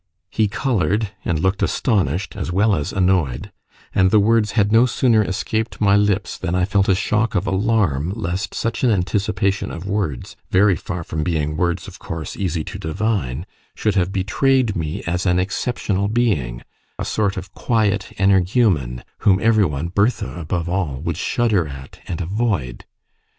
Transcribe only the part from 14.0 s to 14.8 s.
betrayed